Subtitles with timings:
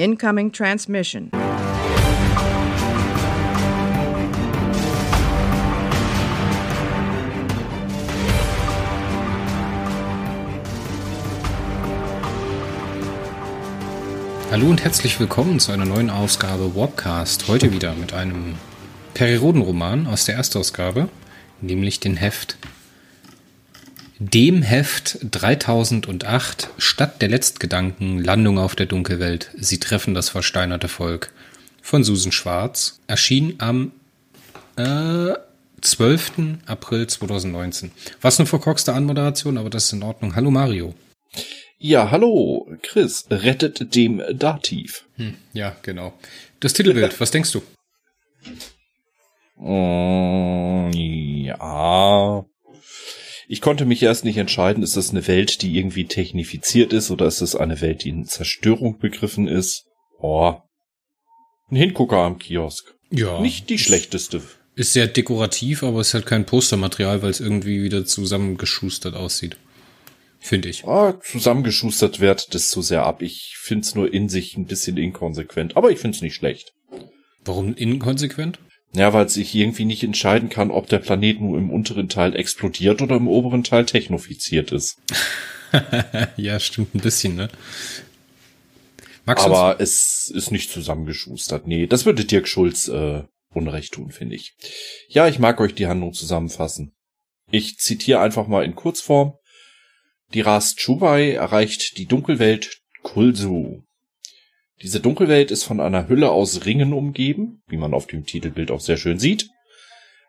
[0.00, 1.30] Incoming transmission.
[14.50, 17.46] Hallo und herzlich willkommen zu einer neuen Ausgabe Warpcast.
[17.48, 18.54] Heute wieder mit einem
[19.12, 21.10] Periroden-Roman aus der Erstausgabe,
[21.60, 22.56] nämlich den Heft.
[24.22, 29.50] Dem Heft 3008 Stadt der Letztgedanken, Landung auf der Dunkelwelt.
[29.56, 31.32] Sie treffen das versteinerte Volk.
[31.80, 33.00] Von Susan Schwarz.
[33.06, 33.92] Erschien am
[34.76, 35.32] äh,
[35.80, 36.32] 12.
[36.66, 37.92] April 2019.
[38.20, 40.36] Was eine verkorkste Anmoderation, aber das ist in Ordnung.
[40.36, 40.92] Hallo Mario.
[41.78, 45.06] Ja, hallo, Chris, rettet dem Dativ.
[45.16, 46.12] Hm, ja, genau.
[46.60, 47.62] Das Titelbild, was denkst du?
[49.62, 52.46] Mm, ja.
[53.52, 57.26] Ich konnte mich erst nicht entscheiden, ist das eine Welt, die irgendwie technifiziert ist oder
[57.26, 59.86] ist das eine Welt, die in Zerstörung begriffen ist?
[60.20, 60.54] Oh.
[61.68, 62.94] Ein Hingucker am Kiosk.
[63.10, 63.40] Ja.
[63.40, 64.40] Nicht die schlechteste.
[64.76, 69.56] Ist sehr dekorativ, aber es ist halt kein Postermaterial, weil es irgendwie wieder zusammengeschustert aussieht.
[70.38, 70.84] Finde ich.
[70.84, 73.20] Ah, zusammengeschustert wird das zu sehr ab.
[73.20, 75.76] Ich find's nur in sich ein bisschen inkonsequent.
[75.76, 76.72] Aber ich find's nicht schlecht.
[77.44, 78.60] Warum inkonsequent?
[78.92, 83.00] Ja, weil sich irgendwie nicht entscheiden kann, ob der Planet nur im unteren Teil explodiert
[83.02, 84.98] oder im oberen Teil technofiziert ist.
[86.36, 87.48] ja, stimmt ein bisschen, ne?
[89.26, 91.68] Magst Aber es ist nicht zusammengeschustert.
[91.68, 93.22] Nee, das würde Dirk Schulz äh,
[93.54, 94.54] Unrecht tun, finde ich.
[95.08, 96.92] Ja, ich mag euch die Handlung zusammenfassen.
[97.50, 99.34] Ich zitiere einfach mal in Kurzform.
[100.34, 103.82] Die Ras Chubai erreicht die Dunkelwelt Kulsu.
[104.82, 108.80] Diese Dunkelwelt ist von einer Hülle aus Ringen umgeben, wie man auf dem Titelbild auch
[108.80, 109.50] sehr schön sieht,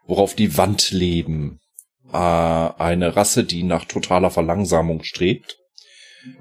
[0.05, 1.59] worauf die Wand leben.
[2.11, 5.57] Äh, eine Rasse, die nach totaler Verlangsamung strebt.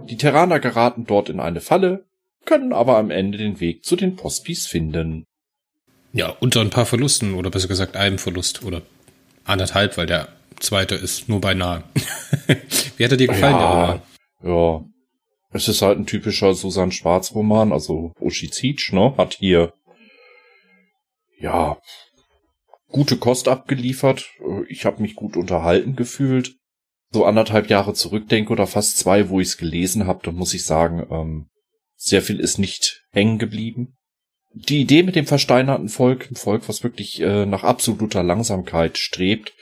[0.08, 2.06] Die Terraner geraten dort in eine Falle,
[2.44, 5.24] können aber am Ende den Weg zu den Postbis finden.
[6.12, 8.82] Ja, unter ein paar Verlusten, oder besser gesagt einem Verlust, oder
[9.44, 11.84] anderthalb, weil der zweite ist nur beinahe.
[12.96, 14.02] Wie hat er dir gefallen, ja, der Roman?
[14.42, 14.89] Ja.
[15.52, 19.72] Es ist halt ein typischer Susan Schwarz Roman, also Oshizich, ne, hat hier,
[21.38, 21.78] ja,
[22.88, 24.30] gute Kost abgeliefert.
[24.68, 26.56] Ich habe mich gut unterhalten gefühlt.
[27.12, 30.64] So anderthalb Jahre zurückdenke oder fast zwei, wo ich es gelesen habe, dann muss ich
[30.64, 31.48] sagen, ähm,
[31.96, 33.96] sehr viel ist nicht hängen geblieben.
[34.52, 39.54] Die Idee mit dem versteinerten Volk, ein Volk, was wirklich äh, nach absoluter Langsamkeit strebt,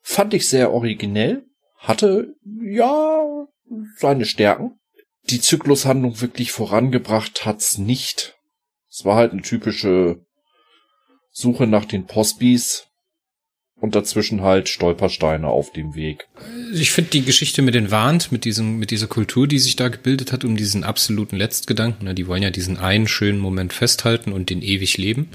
[0.00, 1.44] fand ich sehr originell,
[1.76, 3.46] hatte ja
[3.98, 4.78] seine Stärken.
[5.30, 8.36] Die Zyklushandlung wirklich vorangebracht hat's nicht.
[8.88, 10.24] Es war halt eine typische
[11.32, 12.86] Suche nach den Postbis
[13.78, 16.28] und dazwischen halt Stolpersteine auf dem Weg.
[16.72, 19.88] Ich finde die Geschichte mit den Wand, mit diesem, mit dieser Kultur, die sich da
[19.88, 24.32] gebildet hat, um diesen absoluten Letztgedanken, ne, die wollen ja diesen einen schönen Moment festhalten
[24.32, 25.28] und den ewig leben.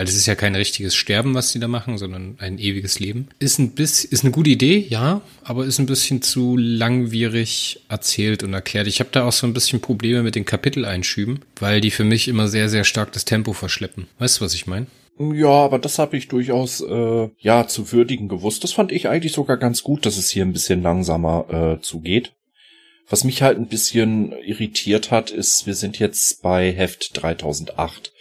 [0.00, 3.28] Weil das ist ja kein richtiges Sterben, was die da machen, sondern ein ewiges Leben.
[3.38, 8.42] Ist ein bisschen, ist eine gute Idee, ja, aber ist ein bisschen zu langwierig erzählt
[8.42, 8.86] und erklärt.
[8.86, 12.28] Ich habe da auch so ein bisschen Probleme mit den Kapiteleinschüben, weil die für mich
[12.28, 14.06] immer sehr, sehr stark das Tempo verschleppen.
[14.18, 14.86] Weißt du, was ich meine?
[15.18, 18.64] Ja, aber das habe ich durchaus äh, ja zu würdigen gewusst.
[18.64, 22.32] Das fand ich eigentlich sogar ganz gut, dass es hier ein bisschen langsamer äh, zugeht.
[23.10, 28.12] Was mich halt ein bisschen irritiert hat, ist, wir sind jetzt bei Heft 3008.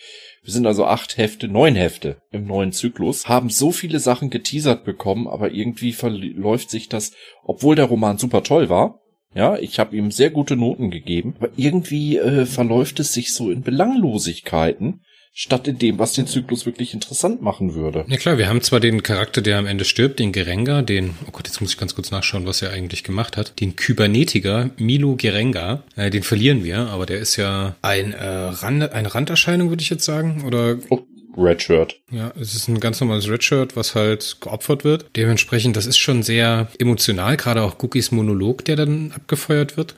[0.43, 4.83] Wir sind also acht Hefte, neun Hefte im neuen Zyklus, haben so viele Sachen geteasert
[4.83, 7.11] bekommen, aber irgendwie verläuft sich das,
[7.43, 8.99] obwohl der Roman super toll war.
[9.35, 13.51] Ja, ich habe ihm sehr gute Noten gegeben, aber irgendwie äh, verläuft es sich so
[13.51, 18.05] in Belanglosigkeiten, statt in dem, was den Zyklus wirklich interessant machen würde.
[18.07, 21.31] Ja klar, wir haben zwar den Charakter, der am Ende stirbt, den Gerenga, den, oh
[21.31, 25.15] Gott, jetzt muss ich ganz kurz nachschauen, was er eigentlich gemacht hat, den Kybernetiker Milo
[25.15, 29.81] Gerenga, äh, den verlieren wir, aber der ist ja ein, äh, Rand, eine Randerscheinung, würde
[29.81, 30.77] ich jetzt sagen, oder...
[30.89, 31.01] Oh.
[31.37, 32.01] Redshirt.
[32.11, 35.05] Ja, es ist ein ganz normales Redshirt, was halt geopfert wird.
[35.15, 39.95] Dementsprechend, das ist schon sehr emotional, gerade auch Cookies Monolog, der dann abgefeuert wird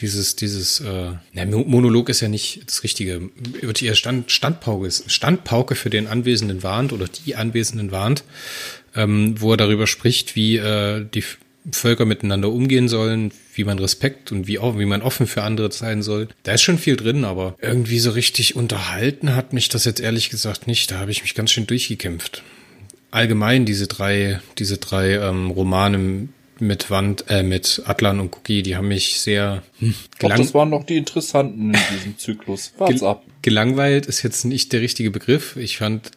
[0.00, 3.30] dieses, dieses, äh, na, Monolog ist ja nicht das Richtige,
[3.60, 8.24] wird eher Stand, Standpauke, Standpauke für den Anwesenden warnt oder die Anwesenden warnt,
[8.94, 11.24] ähm, wo er darüber spricht, wie äh, die
[11.72, 15.72] Völker miteinander umgehen sollen, wie man Respekt und wie, auch, wie man offen für andere
[15.72, 16.28] sein soll.
[16.42, 20.28] Da ist schon viel drin, aber irgendwie so richtig unterhalten hat mich das jetzt ehrlich
[20.28, 20.90] gesagt nicht.
[20.90, 22.42] Da habe ich mich ganz schön durchgekämpft.
[23.10, 26.28] Allgemein diese drei, diese drei ähm, Romane
[26.60, 30.54] mit Wand, äh, mit Atlan und Cookie, die haben mich sehr hm, gelang Doch, das
[30.54, 32.72] waren noch die interessanten in diesem Zyklus.
[32.78, 33.24] Wart's Gel ab.
[33.42, 35.56] Gelangweilt ist jetzt nicht der richtige Begriff.
[35.56, 36.10] Ich fand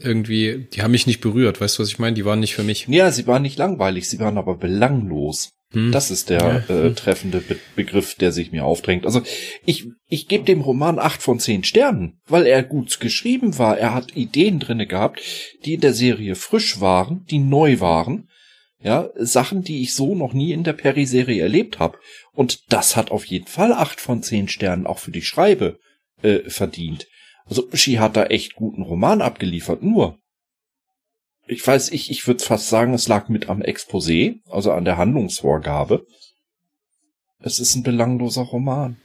[0.00, 1.60] irgendwie, die haben mich nicht berührt.
[1.60, 2.14] Weißt du, was ich meine?
[2.14, 2.86] Die waren nicht für mich.
[2.88, 5.50] Ja, sie waren nicht langweilig, sie waren aber belanglos.
[5.72, 5.92] Hm.
[5.92, 6.74] Das ist der ja.
[6.74, 9.06] äh, treffende Be Begriff, der sich mir aufdrängt.
[9.06, 9.22] Also
[9.66, 13.76] ich, ich gebe dem Roman acht von zehn Sternen, weil er gut geschrieben war.
[13.76, 15.20] Er hat Ideen drinne gehabt,
[15.64, 18.28] die in der Serie frisch waren, die neu waren.
[18.84, 21.98] Ja, Sachen, die ich so noch nie in der Perry-Serie erlebt habe.
[22.32, 25.78] Und das hat auf jeden Fall acht von zehn Sternen auch für die Schreibe
[26.22, 27.08] äh, verdient.
[27.46, 30.18] Also She hat da echt guten Roman abgeliefert, nur
[31.46, 34.96] ich weiß, ich, ich würde fast sagen, es lag mit am Exposé, also an der
[34.96, 36.06] Handlungsvorgabe.
[37.40, 38.96] Es ist ein belangloser Roman.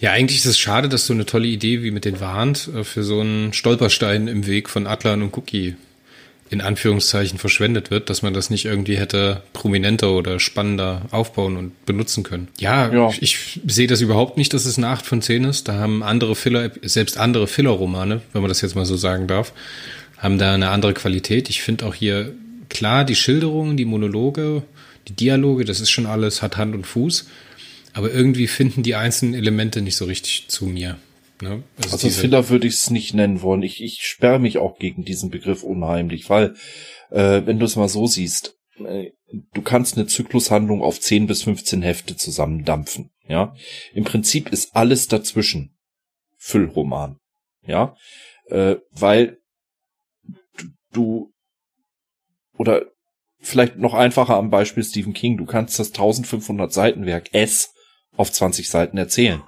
[0.00, 2.84] Ja, eigentlich ist es schade, dass so eine tolle Idee wie mit den Warnt äh,
[2.84, 5.76] für so einen Stolperstein im Weg von Atlan und Cookie
[6.50, 11.86] in Anführungszeichen verschwendet wird, dass man das nicht irgendwie hätte prominenter oder spannender aufbauen und
[11.86, 12.48] benutzen können.
[12.58, 13.08] Ja, ja.
[13.10, 15.68] ich, ich sehe das überhaupt nicht, dass es eine 8 von 10 ist.
[15.68, 19.52] Da haben andere Filler, selbst andere Filler-Romane, wenn man das jetzt mal so sagen darf,
[20.16, 21.50] haben da eine andere Qualität.
[21.50, 22.32] Ich finde auch hier
[22.68, 24.62] klar, die Schilderungen, die Monologe,
[25.08, 27.26] die Dialoge, das ist schon alles, hat Hand und Fuß.
[27.92, 30.96] Aber irgendwie finden die einzelnen Elemente nicht so richtig zu mir.
[31.40, 31.62] Ne?
[31.76, 33.62] Also, also Filler würde ich es nicht nennen wollen.
[33.62, 36.54] Ich, ich sperre mich auch gegen diesen Begriff unheimlich, weil,
[37.10, 39.12] äh, wenn du es mal so siehst, äh,
[39.54, 43.10] du kannst eine Zyklushandlung auf 10 bis 15 Hefte zusammendampfen.
[43.28, 43.54] Ja,
[43.92, 45.76] im Prinzip ist alles dazwischen
[46.36, 47.18] Füllroman.
[47.66, 47.94] Ja,
[48.46, 49.38] äh, weil
[50.92, 51.32] du
[52.54, 52.86] oder
[53.40, 57.72] vielleicht noch einfacher am Beispiel Stephen King, du kannst das 1500 Seitenwerk S
[58.16, 59.42] auf 20 Seiten erzählen.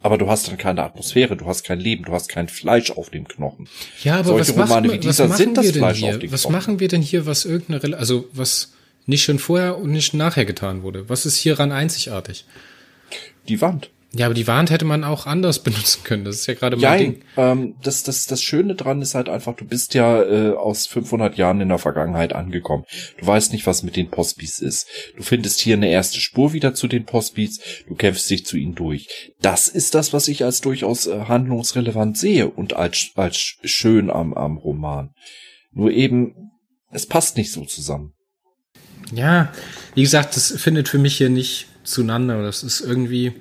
[0.00, 3.10] Aber du hast dann keine Atmosphäre, du hast kein Leben, du hast kein Fleisch auf
[3.10, 3.68] dem Knochen.
[4.04, 6.10] Ja, aber Solche was Romane machen, wie dieser sind das Fleisch hier?
[6.14, 6.54] auf dem was Knochen.
[6.54, 8.72] Was machen wir denn hier, was irgendeine, also was
[9.06, 11.08] nicht schon vorher und nicht nachher getan wurde?
[11.08, 12.44] Was ist hieran einzigartig?
[13.48, 13.90] Die Wand.
[14.12, 16.24] Ja, aber die Wand hätte man auch anders benutzen können.
[16.24, 17.24] Das ist ja gerade mein Ding.
[17.36, 21.36] Ähm, das, das, das Schöne dran ist halt einfach, du bist ja äh, aus 500
[21.36, 22.84] Jahren in der Vergangenheit angekommen.
[23.18, 24.88] Du weißt nicht, was mit den Postbis ist.
[25.16, 27.60] Du findest hier eine erste Spur wieder zu den Postbis.
[27.86, 29.32] Du kämpfst dich zu ihnen durch.
[29.42, 34.32] Das ist das, was ich als durchaus äh, handlungsrelevant sehe und als, als schön am,
[34.32, 35.10] am Roman.
[35.72, 36.50] Nur eben,
[36.90, 38.14] es passt nicht so zusammen.
[39.12, 39.52] Ja,
[39.94, 42.42] wie gesagt, das findet für mich hier nicht zueinander.
[42.42, 43.32] Das ist irgendwie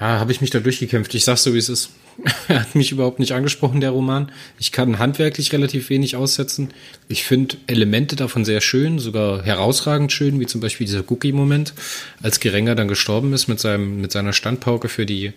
[0.00, 1.14] ja, habe ich mich da durchgekämpft.
[1.14, 1.90] Ich sag's so, wie es ist.
[2.48, 4.30] er hat mich überhaupt nicht angesprochen, der Roman.
[4.58, 6.70] Ich kann handwerklich relativ wenig aussetzen.
[7.08, 11.74] Ich finde Elemente davon sehr schön, sogar herausragend schön, wie zum Beispiel dieser Cookie-Moment,
[12.22, 15.32] als Gerenger dann gestorben ist mit seinem, mit seiner Standpauke für die,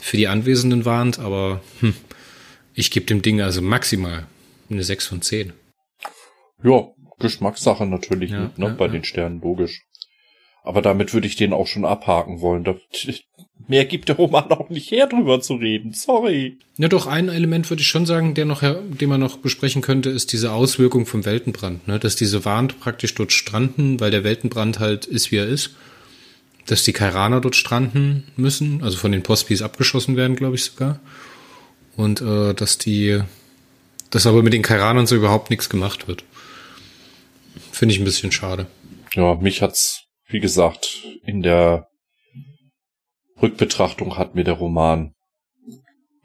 [0.00, 1.18] für die Anwesenden warnt.
[1.18, 1.94] Aber hm,
[2.74, 4.26] ich gebe dem Ding also maximal
[4.70, 5.52] eine 6 von 10.
[6.64, 6.88] Ja,
[7.18, 8.92] Geschmackssache natürlich ja, mit, ne, ja, bei ja.
[8.92, 9.84] den Sternen, logisch.
[10.64, 12.64] Aber damit würde ich den auch schon abhaken wollen.
[13.68, 15.92] Mehr gibt der Roman auch nicht her, drüber zu reden.
[15.92, 16.58] Sorry.
[16.78, 20.10] Ja, doch, ein Element würde ich schon sagen, der noch, den man noch besprechen könnte,
[20.10, 21.86] ist diese Auswirkung vom Weltenbrand.
[21.88, 21.98] Ne?
[21.98, 25.76] Dass diese Warnt praktisch dort stranden, weil der Weltenbrand halt ist, wie er ist.
[26.66, 31.00] Dass die Kairaner dort stranden müssen, also von den Postbis abgeschossen werden, glaube ich sogar.
[31.96, 33.20] Und äh, dass die,
[34.10, 36.24] dass aber mit den Kairanern so überhaupt nichts gemacht wird.
[37.72, 38.66] Finde ich ein bisschen schade.
[39.14, 41.88] Ja, mich hat's wie gesagt, in der
[43.42, 45.12] Rückbetrachtung hat mir der Roman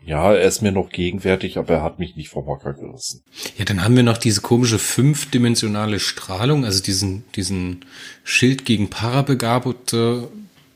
[0.07, 3.23] ja, er ist mir noch gegenwärtig, aber er hat mich nicht vom Hocker gerissen.
[3.57, 7.83] Ja, dann haben wir noch diese komische fünfdimensionale Strahlung, also diesen, diesen
[8.23, 10.29] Schild gegen parabegabte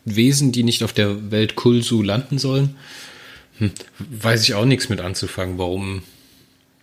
[0.03, 2.75] Wesen, die nicht auf der Welt Kulsu landen sollen.
[3.59, 6.03] Hm, weiß ich auch nichts mit anzufangen, warum.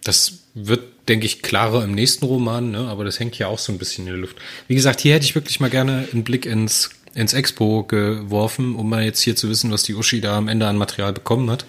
[0.03, 2.81] Das wird denke ich, klarer im nächsten Roman, ne?
[2.81, 4.37] aber das hängt ja auch so ein bisschen in der Luft.
[4.67, 8.89] Wie gesagt, hier hätte ich wirklich mal gerne einen Blick ins, ins Expo geworfen, um
[8.89, 11.67] mal jetzt hier zu wissen, was die Uschi da am Ende an Material bekommen hat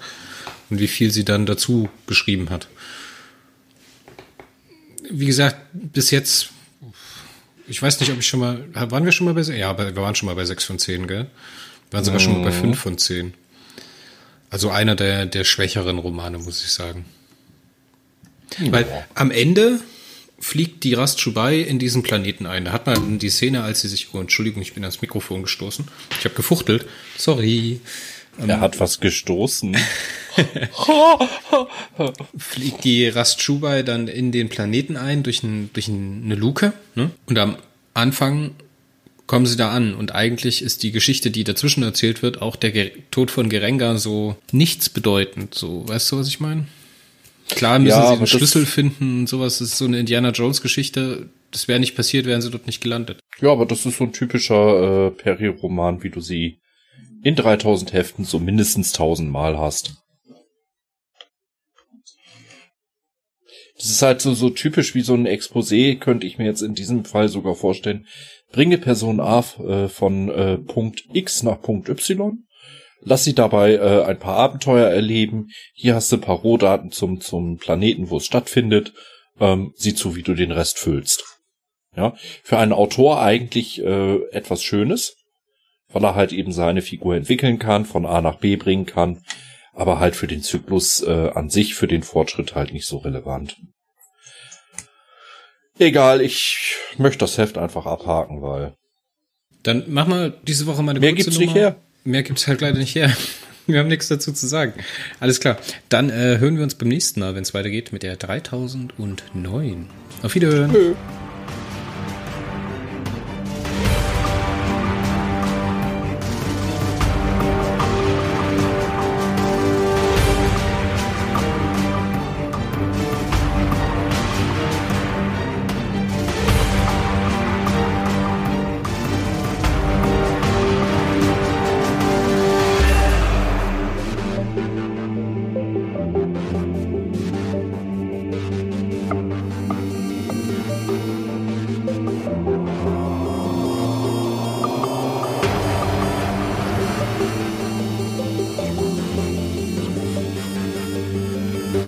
[0.70, 2.68] und wie viel sie dann dazu geschrieben hat.
[5.10, 6.51] Wie gesagt, bis jetzt,
[7.68, 10.13] ich weiß nicht, ob ich schon mal, waren wir schon mal bei, ja, wir waren
[10.13, 11.25] schon mal bei 6 von 10, gell?
[11.89, 13.34] Wir waren sogar schon mal bei 5 von 10.
[14.51, 17.06] Also einer der, der schwächeren Romane, muss ich sagen.
[18.60, 19.79] Weil am Ende
[20.39, 22.65] fliegt die Rastschubai in diesen Planeten ein.
[22.65, 25.86] Da hat man die Szene, als sie sich, oh Entschuldigung, ich bin ans Mikrofon gestoßen.
[26.17, 26.86] Ich habe gefuchtelt.
[27.17, 27.81] Sorry.
[28.38, 29.77] Er ähm, hat was gestoßen.
[32.38, 36.74] fliegt die Rastschubai dann in den Planeten ein durch, ein, durch eine Luke.
[36.96, 37.12] Ne?
[37.25, 37.58] Und am
[37.93, 38.51] Anfang
[39.27, 39.93] kommen sie da an.
[39.93, 44.38] Und eigentlich ist die Geschichte, die dazwischen erzählt wird, auch der Tod von Gerenga so
[44.51, 45.53] nichts bedeutend.
[45.53, 46.65] So, weißt du, was ich meine?
[47.60, 49.60] Klar müssen ja, sie einen Schlüssel finden und sowas.
[49.60, 51.30] Das ist so eine Indiana Jones Geschichte.
[51.51, 53.20] Das wäre nicht passiert, wären sie dort nicht gelandet.
[53.42, 56.62] Ja, aber das ist so ein typischer äh, Perry-Roman, wie du sie
[57.22, 59.98] in 3000 Heften so mindestens 1000 Mal hast.
[63.75, 66.75] Das ist halt so, so typisch wie so ein Exposé, könnte ich mir jetzt in
[66.75, 68.06] diesem Fall sogar vorstellen,
[68.54, 72.46] Bringe Person A äh, von äh, Punkt X nach Punkt Y.
[73.01, 75.48] Lass sie dabei äh, ein paar Abenteuer erleben.
[75.74, 78.94] Hier hast du ein paar Rohdaten zum, zum Planeten, wo es stattfindet.
[79.39, 81.24] Ähm, sieh zu, wie du den Rest füllst.
[81.96, 85.15] Ja, für einen Autor eigentlich äh, etwas Schönes,
[85.91, 89.24] weil er halt eben seine Figur entwickeln kann, von A nach B bringen kann,
[89.74, 93.58] aber halt für den Zyklus äh, an sich, für den Fortschritt halt nicht so relevant.
[95.79, 98.75] Egal, ich möchte das Heft einfach abhaken, weil.
[99.63, 101.46] Dann mach mal diese Woche mal eine Mehr gibt's Nummer.
[101.46, 101.77] nicht her.
[102.10, 103.16] Mehr gibt's halt leider nicht her.
[103.68, 104.74] Wir haben nichts dazu zu sagen.
[105.20, 105.58] Alles klar.
[105.89, 109.88] Dann äh, hören wir uns beim nächsten Mal, wenn es weitergeht mit der 3009.
[110.24, 110.72] Auf Wiederhören.
[110.72, 110.96] Nö.